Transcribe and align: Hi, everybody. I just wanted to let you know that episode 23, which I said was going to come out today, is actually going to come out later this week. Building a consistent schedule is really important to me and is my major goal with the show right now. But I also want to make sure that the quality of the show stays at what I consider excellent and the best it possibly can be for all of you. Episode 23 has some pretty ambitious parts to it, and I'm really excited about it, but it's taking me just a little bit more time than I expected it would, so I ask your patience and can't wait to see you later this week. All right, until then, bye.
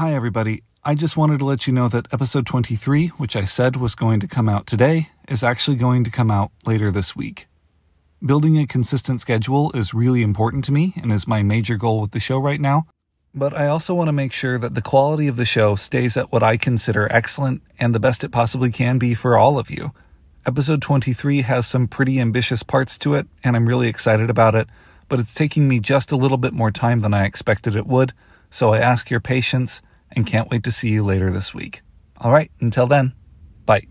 Hi, 0.00 0.14
everybody. 0.14 0.62
I 0.82 0.94
just 0.94 1.18
wanted 1.18 1.40
to 1.40 1.44
let 1.44 1.66
you 1.66 1.74
know 1.74 1.86
that 1.88 2.10
episode 2.10 2.46
23, 2.46 3.08
which 3.18 3.36
I 3.36 3.44
said 3.44 3.76
was 3.76 3.94
going 3.94 4.18
to 4.20 4.26
come 4.26 4.48
out 4.48 4.66
today, 4.66 5.10
is 5.28 5.42
actually 5.42 5.76
going 5.76 6.04
to 6.04 6.10
come 6.10 6.30
out 6.30 6.52
later 6.64 6.90
this 6.90 7.14
week. 7.14 7.48
Building 8.24 8.56
a 8.56 8.66
consistent 8.66 9.20
schedule 9.20 9.70
is 9.72 9.92
really 9.92 10.22
important 10.22 10.64
to 10.64 10.72
me 10.72 10.94
and 11.02 11.12
is 11.12 11.28
my 11.28 11.42
major 11.42 11.76
goal 11.76 12.00
with 12.00 12.12
the 12.12 12.18
show 12.18 12.38
right 12.38 12.62
now. 12.62 12.86
But 13.34 13.54
I 13.54 13.66
also 13.66 13.94
want 13.94 14.08
to 14.08 14.12
make 14.12 14.32
sure 14.32 14.56
that 14.56 14.74
the 14.74 14.80
quality 14.80 15.28
of 15.28 15.36
the 15.36 15.44
show 15.44 15.76
stays 15.76 16.16
at 16.16 16.32
what 16.32 16.42
I 16.42 16.56
consider 16.56 17.06
excellent 17.12 17.60
and 17.78 17.94
the 17.94 18.00
best 18.00 18.24
it 18.24 18.32
possibly 18.32 18.72
can 18.72 18.96
be 18.96 19.12
for 19.12 19.36
all 19.36 19.58
of 19.58 19.70
you. 19.70 19.92
Episode 20.46 20.80
23 20.80 21.42
has 21.42 21.66
some 21.66 21.86
pretty 21.86 22.18
ambitious 22.18 22.62
parts 22.62 22.96
to 23.00 23.12
it, 23.12 23.26
and 23.44 23.54
I'm 23.54 23.68
really 23.68 23.88
excited 23.88 24.30
about 24.30 24.54
it, 24.54 24.66
but 25.10 25.20
it's 25.20 25.34
taking 25.34 25.68
me 25.68 25.78
just 25.78 26.10
a 26.10 26.16
little 26.16 26.38
bit 26.38 26.54
more 26.54 26.70
time 26.70 27.00
than 27.00 27.12
I 27.12 27.26
expected 27.26 27.76
it 27.76 27.86
would, 27.86 28.14
so 28.48 28.72
I 28.72 28.78
ask 28.78 29.10
your 29.10 29.20
patience 29.20 29.82
and 30.12 30.26
can't 30.26 30.50
wait 30.50 30.62
to 30.64 30.72
see 30.72 30.88
you 30.88 31.04
later 31.04 31.30
this 31.30 31.54
week. 31.54 31.82
All 32.20 32.32
right, 32.32 32.50
until 32.60 32.86
then, 32.86 33.14
bye. 33.66 33.86